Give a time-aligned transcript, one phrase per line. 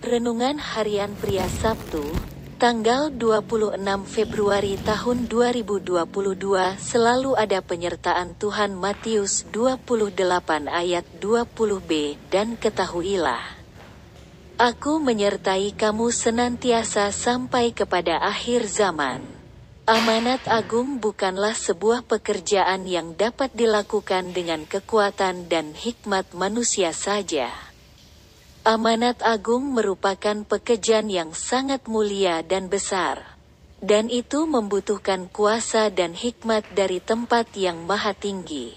[0.00, 2.00] Renungan Harian Pria Sabtu,
[2.56, 3.76] tanggal 26
[4.08, 6.08] Februari tahun 2022
[6.80, 13.44] selalu ada penyertaan Tuhan Matius 28 ayat 20b dan ketahuilah.
[14.56, 19.20] Aku menyertai kamu senantiasa sampai kepada akhir zaman.
[19.84, 27.69] Amanat agung bukanlah sebuah pekerjaan yang dapat dilakukan dengan kekuatan dan hikmat manusia saja.
[28.60, 33.40] Amanat agung merupakan pekerjaan yang sangat mulia dan besar.
[33.80, 38.76] Dan itu membutuhkan kuasa dan hikmat dari tempat yang maha tinggi.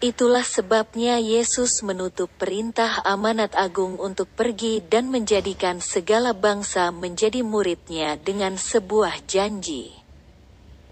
[0.00, 8.16] Itulah sebabnya Yesus menutup perintah amanat agung untuk pergi dan menjadikan segala bangsa menjadi muridnya
[8.16, 9.92] dengan sebuah janji.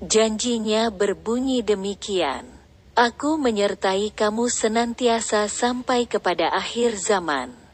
[0.04, 2.44] Janjinya berbunyi demikian.
[2.92, 7.65] Aku menyertai kamu senantiasa sampai kepada akhir zaman.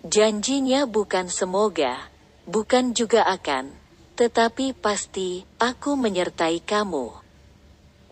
[0.00, 2.08] Janjinya bukan semoga,
[2.48, 3.68] bukan juga akan,
[4.16, 7.12] tetapi pasti aku menyertai kamu.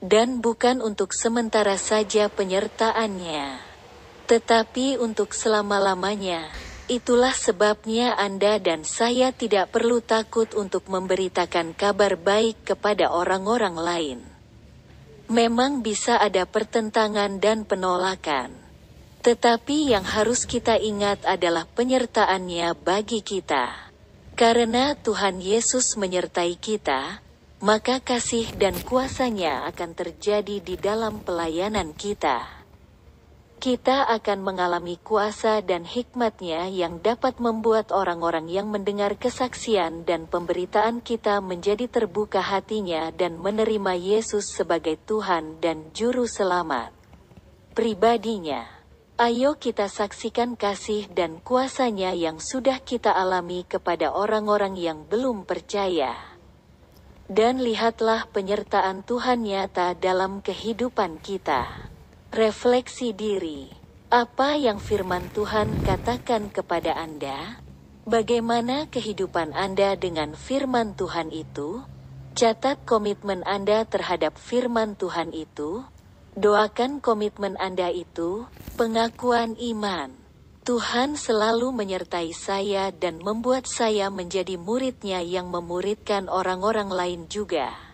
[0.04, 3.64] Dan bukan untuk sementara saja penyertaannya,
[4.28, 6.52] tetapi untuk selama-lamanya.
[6.92, 14.18] Itulah sebabnya Anda dan saya tidak perlu takut untuk memberitakan kabar baik kepada orang-orang lain.
[15.32, 18.67] Memang bisa ada pertentangan dan penolakan
[19.18, 23.90] tetapi yang harus kita ingat adalah penyertaannya bagi kita.
[24.38, 27.18] Karena Tuhan Yesus menyertai kita,
[27.58, 32.46] maka kasih dan kuasanya akan terjadi di dalam pelayanan kita.
[33.58, 41.02] Kita akan mengalami kuasa dan hikmatnya yang dapat membuat orang-orang yang mendengar kesaksian dan pemberitaan
[41.02, 46.94] kita menjadi terbuka hatinya dan menerima Yesus sebagai Tuhan dan Juru Selamat.
[47.74, 48.77] Pribadinya
[49.18, 56.14] Ayo kita saksikan kasih dan kuasanya yang sudah kita alami kepada orang-orang yang belum percaya.
[57.26, 61.66] Dan lihatlah penyertaan Tuhan nyata dalam kehidupan kita.
[62.30, 63.66] Refleksi diri.
[64.06, 67.58] Apa yang firman Tuhan katakan kepada Anda?
[68.06, 71.82] Bagaimana kehidupan Anda dengan firman Tuhan itu?
[72.38, 75.82] Catat komitmen Anda terhadap firman Tuhan itu
[76.38, 78.46] Doakan komitmen Anda itu,
[78.78, 80.14] pengakuan iman.
[80.62, 87.87] Tuhan selalu menyertai saya dan membuat saya menjadi muridnya yang memuridkan orang-orang lain juga.